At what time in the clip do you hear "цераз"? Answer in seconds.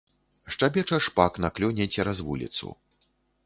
1.97-2.25